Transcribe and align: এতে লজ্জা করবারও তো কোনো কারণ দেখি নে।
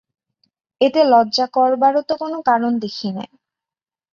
এতে 0.81 1.01
লজ্জা 1.03 1.45
করবারও 1.53 2.01
তো 2.01 2.13
কোনো 2.17 2.37
কারণ 2.41 2.71
দেখি 2.79 3.09
নে। 3.11 3.25